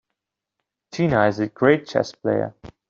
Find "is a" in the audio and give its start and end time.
1.27-1.47